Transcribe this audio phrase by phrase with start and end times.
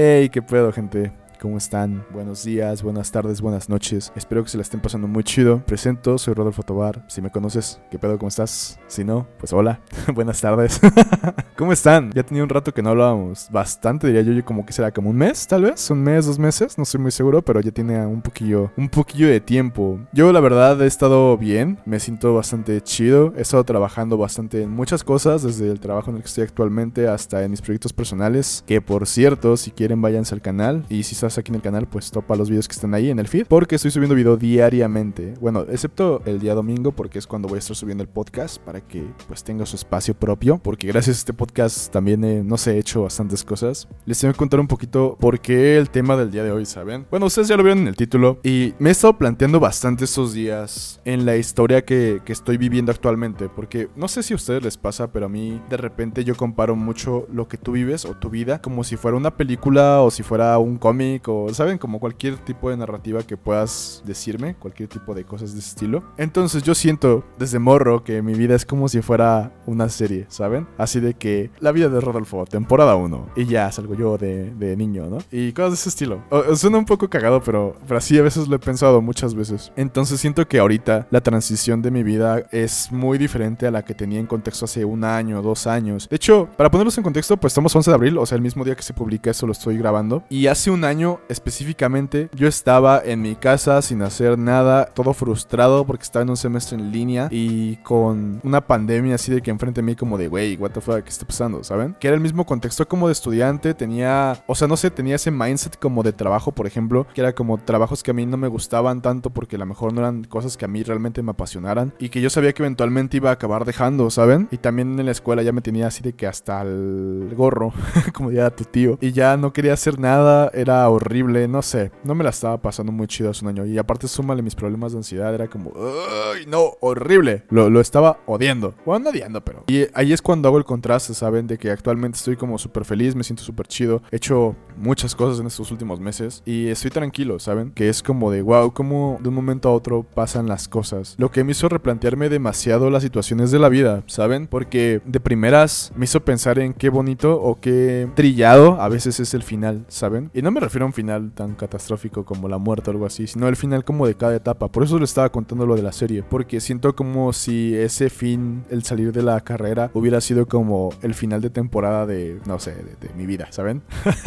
[0.00, 1.10] Hey, qué pedo, gente.
[1.40, 2.06] ¿Cómo están?
[2.10, 4.12] Buenos días, buenas tardes, buenas noches.
[4.14, 5.60] Espero que se la estén pasando muy chido.
[5.66, 7.04] Presento, soy Rodolfo Tobar.
[7.08, 8.16] Si me conoces, ¿qué pedo?
[8.16, 8.78] ¿Cómo estás?
[8.86, 9.80] Si no, pues hola.
[10.14, 10.80] buenas tardes.
[11.58, 12.12] ¿Cómo están?
[12.12, 13.48] Ya tenía un rato que no hablábamos.
[13.50, 15.90] Bastante, diría yo, como que será como un mes, tal vez.
[15.90, 16.78] Un mes, dos meses.
[16.78, 19.98] No estoy muy seguro, pero ya tiene un poquillo, un poquillo de tiempo.
[20.12, 21.80] Yo, la verdad, he estado bien.
[21.84, 23.34] Me siento bastante chido.
[23.36, 27.08] He estado trabajando bastante en muchas cosas, desde el trabajo en el que estoy actualmente
[27.08, 28.62] hasta en mis proyectos personales.
[28.64, 30.86] Que por cierto, si quieren, váyanse al canal.
[30.88, 33.18] Y si estás aquí en el canal, pues topa los videos que están ahí en
[33.18, 33.48] el feed.
[33.48, 35.34] Porque estoy subiendo video diariamente.
[35.40, 38.80] Bueno, excepto el día domingo, porque es cuando voy a estar subiendo el podcast para
[38.80, 40.58] que pues tenga su espacio propio.
[40.58, 41.47] Porque gracias a este podcast
[41.90, 43.88] también, no sé, he hecho bastantes cosas.
[44.04, 47.06] Les tengo que contar un poquito por qué el tema del día de hoy, ¿saben?
[47.10, 48.38] Bueno, ustedes ya lo vieron en el título.
[48.42, 52.92] Y me he estado planteando bastante estos días en la historia que, que estoy viviendo
[52.92, 53.48] actualmente.
[53.48, 56.76] Porque no sé si a ustedes les pasa, pero a mí de repente yo comparo
[56.76, 60.22] mucho lo que tú vives o tu vida como si fuera una película o si
[60.22, 61.78] fuera un cómic o, ¿saben?
[61.78, 66.04] Como cualquier tipo de narrativa que puedas decirme, cualquier tipo de cosas de ese estilo.
[66.16, 70.66] Entonces yo siento desde morro que mi vida es como si fuera una serie, ¿saben?
[70.76, 74.76] Así de que la vida de Rodolfo, temporada 1, y ya salgo yo de, de
[74.76, 75.18] niño, ¿no?
[75.30, 76.22] Y cosas de ese estilo.
[76.54, 79.72] Suena un poco cagado, pero, pero así a veces lo he pensado muchas veces.
[79.76, 83.94] Entonces siento que ahorita la transición de mi vida es muy diferente a la que
[83.94, 86.08] tenía en contexto hace un año, dos años.
[86.08, 88.64] De hecho, para ponerlos en contexto, pues estamos 11 de abril, o sea, el mismo
[88.64, 90.24] día que se publica esto lo estoy grabando.
[90.28, 95.84] Y hace un año específicamente yo estaba en mi casa sin hacer nada, todo frustrado
[95.86, 99.80] porque estaba en un semestre en línea y con una pandemia así de que enfrente
[99.80, 101.62] de mí como de, wey, what the fuck, ¿qué está pasando?
[101.62, 101.94] ¿Saben?
[102.00, 105.30] Que era el mismo contexto como de estudiante, tenía, o sea, no sé, tenía ese
[105.30, 108.48] mindset como de trabajo, por ejemplo, que era como trabajos que a mí no me
[108.48, 111.92] gustaban tanto porque a lo mejor no eran cosas que a mí realmente me apasionaran
[111.98, 114.48] y que yo sabía que eventualmente iba a acabar dejando, ¿saben?
[114.50, 117.72] Y también en la escuela ya me tenía así de que hasta el gorro,
[118.14, 122.14] como diría tu tío, y ya no quería hacer nada, era horrible, no sé, no
[122.14, 124.98] me la estaba pasando muy chido hace un año y aparte súmale mis problemas de
[124.98, 127.44] ansiedad, era como, ¡ay, no, horrible!
[127.50, 129.64] Lo, lo estaba odiando, bueno, no odiando, pero...
[129.66, 131.46] Y ahí es cuando hago el contraste, ¿saben?
[131.46, 135.40] De que actualmente estoy como súper feliz, me siento súper chido, he hecho muchas cosas
[135.40, 137.72] en estos últimos meses y estoy tranquilo, ¿saben?
[137.72, 141.14] Que es como de, wow, como de un momento a otro pasan las cosas.
[141.18, 144.46] Lo que me hizo replantearme demasiado las situaciones de la vida, ¿saben?
[144.46, 149.34] Porque de primeras me hizo pensar en qué bonito o qué trillado a veces es
[149.34, 150.30] el final, ¿saben?
[150.34, 153.26] Y no me refiero a un final tan catastrófico como la muerte o algo así,
[153.26, 154.68] sino el final como de cada etapa.
[154.68, 158.64] Por eso le estaba contando lo de la serie, porque siento como si ese fin,
[158.70, 162.74] el salir de la carrera, hubiera sido como el final de temporada de, no sé,
[162.74, 163.82] de, de mi vida, ¿saben?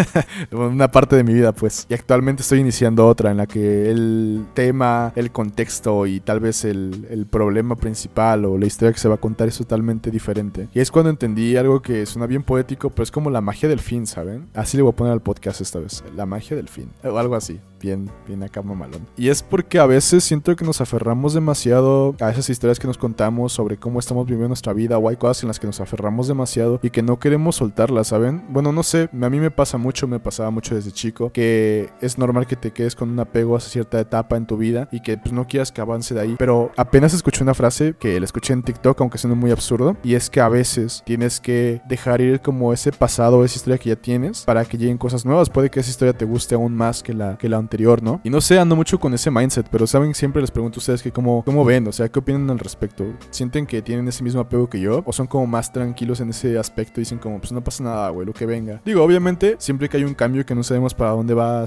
[0.51, 1.85] una parte de mi vida, pues.
[1.89, 6.65] Y actualmente estoy iniciando otra en la que el tema, el contexto y tal vez
[6.65, 10.69] el, el problema principal o la historia que se va a contar es totalmente diferente.
[10.73, 13.79] Y es cuando entendí algo que suena bien poético, pero es como la magia del
[13.79, 14.47] fin, ¿saben?
[14.53, 16.03] Así le voy a poner al podcast esta vez.
[16.15, 16.89] La magia del fin.
[17.03, 17.59] O algo así.
[17.81, 19.07] Bien, bien acá mamalón.
[19.17, 22.97] Y es porque a veces siento que nos aferramos demasiado a esas historias que nos
[22.97, 26.27] contamos sobre cómo estamos viviendo nuestra vida o hay cosas en las que nos aferramos
[26.27, 28.43] demasiado y que no queremos soltarlas, ¿saben?
[28.49, 32.17] Bueno, no sé, a mí me pasa mucho, me pasaba mucho desde chico, que es
[32.17, 35.17] normal que te quedes con un apego a cierta etapa en tu vida y que
[35.17, 36.35] pues no quieras que avance de ahí.
[36.37, 40.15] Pero apenas escuché una frase que la escuché en TikTok, aunque suene muy absurdo, y
[40.15, 43.95] es que a veces tienes que dejar ir como ese pasado, esa historia que ya
[43.95, 45.49] tienes, para que lleguen cosas nuevas.
[45.49, 48.19] Puede que esa historia te guste aún más que la, que la anterior, ¿no?
[48.25, 51.01] Y no sé, ando mucho con ese mindset, pero saben, siempre les pregunto a ustedes
[51.01, 53.05] que cómo, cómo ven, o sea, qué opinan al respecto.
[53.29, 55.03] ¿Sienten que tienen ese mismo apego que yo?
[55.05, 58.27] ¿O son como más tranquilos en ese aspecto dicen como, pues no pasa nada, güey,
[58.27, 58.81] lo que venga?
[58.83, 61.63] Digo, obviamente, siempre que hay un cambio que no sabemos para dónde va,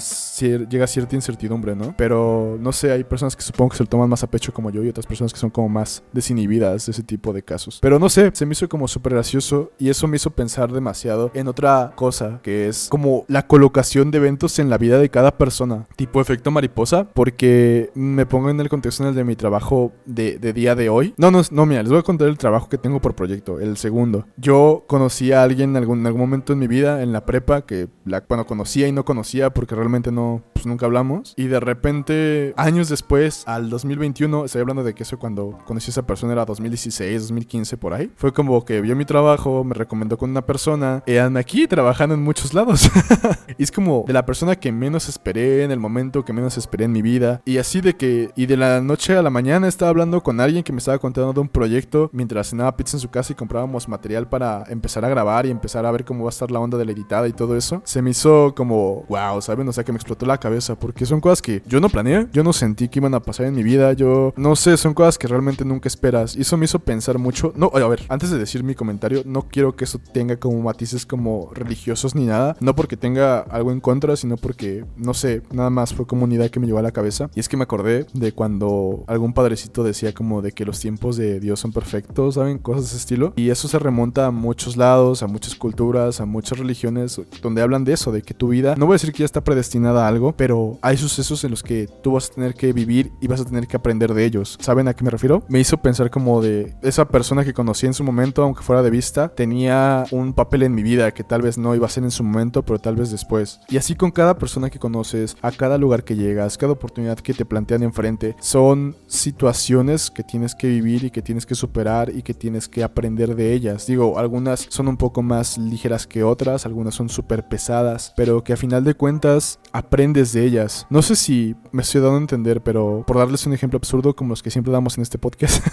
[0.68, 1.94] llega cierta incertidumbre, ¿no?
[1.96, 4.70] Pero no sé, hay personas que supongo que se lo toman más a pecho como
[4.70, 7.78] yo y otras personas que son como más desinhibidas de ese tipo de casos.
[7.80, 11.30] Pero no sé, se me hizo como súper gracioso y eso me hizo pensar demasiado
[11.32, 15.38] en otra cosa que es como la colocación de eventos en la vida de cada
[15.38, 19.92] persona, tipo efecto mariposa, porque me pongo en el contexto en el de mi trabajo
[20.04, 21.14] de, de día de hoy.
[21.16, 23.76] No, no, no, mira, les voy a contar el trabajo que tengo por proyecto, el
[23.76, 24.26] segundo.
[24.36, 27.62] Yo conocí a alguien en algún, en algún momento en mi vida, en la prepa,
[27.62, 31.34] que la, bueno, conocía y no conocía porque realmente no, pues nunca hablamos.
[31.36, 35.92] Y de repente, años después, al 2021, estoy hablando de que eso cuando conocí a
[35.92, 38.10] esa persona era 2016, 2015, por ahí.
[38.16, 42.22] Fue como que vio mi trabajo, me recomendó con una persona, y aquí trabajando en
[42.22, 42.90] muchos lados.
[43.58, 46.86] y es como de la persona que menos esperé en el momento que menos esperé
[46.86, 47.42] en mi vida.
[47.44, 50.64] Y así de que, y de la noche a la mañana estaba hablando con alguien
[50.64, 53.88] que me estaba contando de un proyecto mientras cenaba pizza en su casa y comprábamos
[53.88, 56.78] material para empezar a grabar y empezar a ver cómo va a estar la onda
[56.78, 57.82] de la editada y todo eso.
[57.84, 59.68] Se me hizo como, wow, ¿saben?
[59.68, 62.42] O sea, que me explotó la cabeza porque son cosas que yo no planeé, yo
[62.42, 65.28] no sentí que iban a pasar en mi vida, yo no sé, son cosas que
[65.28, 66.36] realmente nunca esperas.
[66.36, 67.52] Y eso me hizo pensar mucho.
[67.56, 71.06] No, a ver, antes de decir mi comentario, no quiero que eso tenga como matices
[71.06, 72.56] como religiosos ni nada.
[72.60, 76.34] No porque tenga algo en contra, sino porque, no sé, nada más fue como una
[76.34, 77.28] idea que me llevó a la cabeza.
[77.34, 81.16] Y es que me acordé de cuando algún padrecito decía como de que los tiempos
[81.16, 82.58] de Dios son perfectos, ¿saben?
[82.58, 83.32] Cosas de ese estilo.
[83.36, 87.84] Y eso se remonta a muchos lados, a muchas culturas, a muchas religiones, donde hablan
[87.84, 90.08] de eso, de que tu vida, no voy a decir que ya está predestinada a
[90.08, 93.40] algo, pero hay sucesos en los que tú vas a tener que vivir y vas
[93.40, 94.56] a tener que aprender de ellos.
[94.60, 95.42] ¿Saben a qué me refiero?
[95.48, 98.90] Me hizo pensar como de esa persona que conocí en su momento, aunque fuera de
[98.90, 102.10] vista, tenía un papel en mi vida que tal vez no iba a ser en
[102.10, 103.60] su momento, pero tal vez después.
[103.68, 107.34] Y así con cada persona que conoces, a cada lugar que llegas, cada oportunidad que
[107.34, 112.22] te plantean enfrente, son situaciones que tienes que vivir y que tienes que superar y
[112.22, 113.86] que tienes que aprender de ellas.
[113.86, 118.52] Digo, algunas son un poco más ligeras que otras, algunas son súper pesadas, pero que
[118.52, 120.86] a final de cuentas aprendes de ellas.
[120.90, 124.30] No sé si me estoy dando a entender, pero por darles un ejemplo absurdo como
[124.30, 125.64] los que siempre damos en este podcast.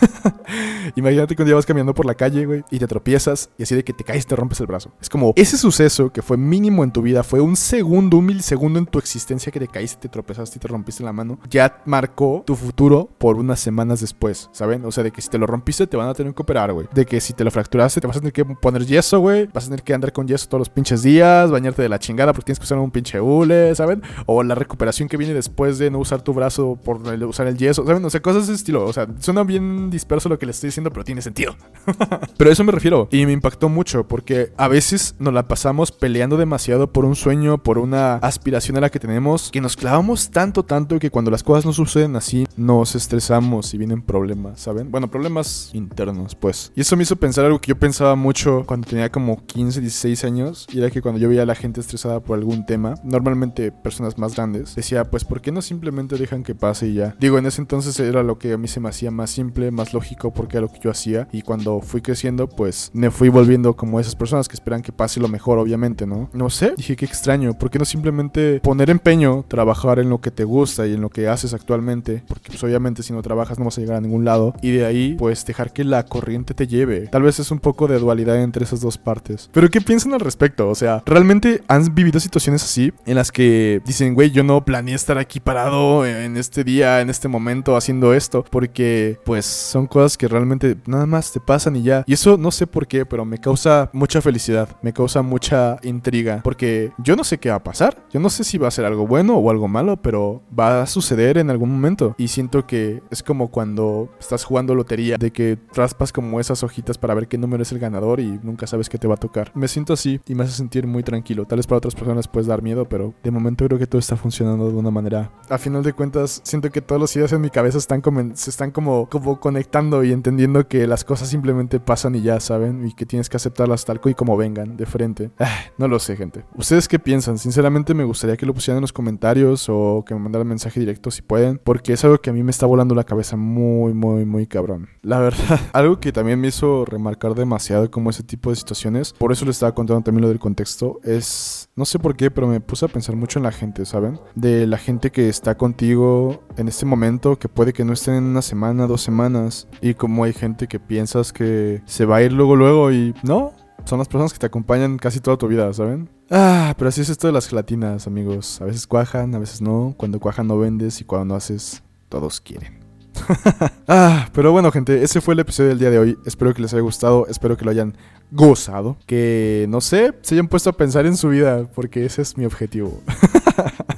[0.96, 3.76] Imagínate que un día vas caminando por la calle, güey, y te tropiezas y así
[3.76, 4.94] de que te caes te rompes el brazo.
[5.02, 8.80] Es como ese suceso que fue mínimo en tu vida, fue un segundo, un milisegundo
[8.80, 12.44] en tu existencia que te caíste, te tropezaste y te rompiste la mano, ya marcó
[12.46, 14.86] tu futuro por unas semanas después, ¿saben?
[14.86, 16.88] O sea, de que si te lo rompiste te van a tener que operar, güey.
[16.94, 19.48] De que si te lo fracturaste te vas a tener que poner yeso, güey.
[19.54, 22.34] Vas a tener que andar con yeso todos los pinches días, bañarte de la chingada
[22.34, 24.02] porque tienes que usar un pinche hule, ¿saben?
[24.26, 27.86] O la recuperación que viene después de no usar tu brazo por usar el yeso,
[27.86, 28.04] ¿saben?
[28.06, 28.86] O sea, cosas de ese estilo.
[28.86, 31.56] O sea, suena bien disperso lo que le estoy diciendo, pero tiene sentido.
[32.38, 33.08] pero a eso me refiero.
[33.12, 37.62] Y me impactó mucho porque a veces nos la pasamos peleando demasiado por un sueño,
[37.64, 41.66] por una aspiración a la que tenemos, nos clavamos tanto, tanto que cuando las cosas
[41.66, 44.92] no suceden así, nos estresamos y vienen problemas, ¿saben?
[44.92, 46.72] Bueno, problemas internos, pues.
[46.76, 50.24] Y eso me hizo pensar algo que yo pensaba mucho cuando tenía como 15, 16
[50.26, 50.68] años.
[50.72, 54.18] Y era que cuando yo veía a la gente estresada por algún tema, normalmente personas
[54.18, 57.16] más grandes, decía, pues, ¿por qué no simplemente dejan que pase y ya?
[57.20, 59.94] Digo, en ese entonces era lo que a mí se me hacía más simple, más
[59.94, 61.28] lógico, porque era lo que yo hacía.
[61.32, 65.20] Y cuando fui creciendo, pues me fui volviendo como esas personas que esperan que pase
[65.20, 66.30] lo mejor, obviamente, ¿no?
[66.34, 70.32] No sé, dije que extraño, ¿por qué no simplemente poner empeño, trabajar en lo que
[70.32, 72.24] te gusta y en lo que haces actualmente?
[72.26, 74.56] Porque pues obviamente si no trabajas no vas a llegar a ningún lado.
[74.62, 77.08] Y de ahí, pues dejar que la corriente te lleve.
[77.08, 79.50] Tal vez es un poco de dualidad entre esas dos partes.
[79.52, 80.70] Pero ¿qué piensan al respecto?
[80.70, 84.96] O sea, ¿realmente han vivido situaciones así en las que dicen, güey, yo no planeé
[84.96, 88.46] estar aquí parado en este día, en este momento, haciendo esto?
[88.50, 92.06] Porque, pues, son cosas que realmente nada más te pasan y ya.
[92.08, 96.40] Y eso no sé por qué, pero me causa mucha felicidad, me causa mucha intriga.
[96.42, 97.98] Porque yo no sé qué va a pasar.
[98.14, 100.86] Yo no sé si va a ser algo bueno o algo malo, pero va a
[100.86, 102.16] suceder en algún momento.
[102.18, 106.98] Y siento que es como cuando estás jugando lotería, de que raspas como esas hojitas
[106.98, 109.52] para ver qué número es el ganador y nunca sabes qué te va a tocar.
[109.56, 111.46] Me siento así y me hace sentir muy tranquilo.
[111.46, 114.16] Tal vez para otras personas puedes dar miedo, pero de momento creo que todo está
[114.16, 115.32] funcionando de una manera.
[115.50, 118.02] A final de cuentas, siento que todos los ideas en mi cabeza están
[118.36, 122.88] se están como, como conectando y entendiendo que las cosas simplemente pasan y ya, ¿saben?
[122.88, 125.32] Y que tienes que aceptarlas tal y como vengan, de frente.
[125.40, 126.44] Ah, no lo sé, gente.
[126.56, 127.38] ¿Ustedes qué piensan?
[127.38, 129.31] Sinceramente me gustaría que lo pusieran en los comentarios
[129.70, 132.52] o que me mandaran mensaje directo si pueden, porque es algo que a mí me
[132.52, 134.90] está volando la cabeza muy, muy, muy cabrón.
[135.02, 139.32] La verdad, algo que también me hizo remarcar demasiado como ese tipo de situaciones, por
[139.32, 142.60] eso les estaba contando también lo del contexto, es, no sé por qué, pero me
[142.60, 144.20] puse a pensar mucho en la gente, ¿saben?
[144.36, 148.24] De la gente que está contigo en este momento, que puede que no estén en
[148.26, 152.34] una semana, dos semanas, y como hay gente que piensas que se va a ir
[152.34, 153.54] luego, luego y no,
[153.86, 156.10] son las personas que te acompañan casi toda tu vida, ¿saben?
[156.30, 158.62] Ah, pero así es esto de las gelatinas, amigos.
[158.62, 159.94] A veces cuajan, a veces no.
[159.98, 162.80] Cuando cuajan no vendes y cuando no haces, todos quieren.
[163.88, 166.18] ah, pero bueno, gente, ese fue el episodio del día de hoy.
[166.26, 167.98] Espero que les haya gustado, espero que lo hayan
[168.32, 168.98] gozado.
[169.06, 172.46] Que, no sé, se hayan puesto a pensar en su vida, porque ese es mi
[172.46, 173.02] objetivo.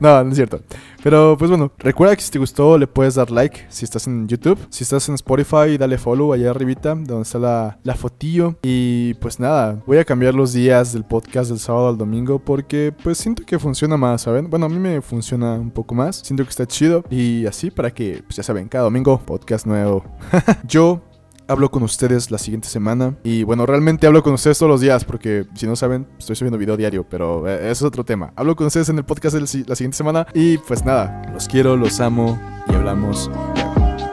[0.00, 0.60] no, no es cierto.
[1.02, 4.26] Pero pues bueno, recuerda que si te gustó le puedes dar like si estás en
[4.26, 4.58] YouTube.
[4.70, 8.56] Si estás en Spotify, dale follow allá arribita, donde está la, la fotillo.
[8.62, 12.92] Y pues nada, voy a cambiar los días del podcast del sábado al domingo porque
[13.04, 14.50] pues siento que funciona más, ¿saben?
[14.50, 16.16] Bueno, a mí me funciona un poco más.
[16.16, 17.04] Siento que está chido.
[17.10, 20.04] Y así para que, pues ya saben, cada domingo podcast nuevo.
[20.66, 21.02] Yo
[21.48, 23.16] hablo con ustedes la siguiente semana.
[23.24, 26.58] Y bueno, realmente hablo con ustedes todos los días porque si no saben, estoy subiendo
[26.58, 28.32] video diario, pero eh, eso es otro tema.
[28.36, 32.00] Hablo con ustedes en el podcast la siguiente semana y pues nada, los quiero, los
[32.00, 32.38] amo
[32.68, 33.30] y hablamos.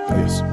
[0.10, 0.44] Adiós.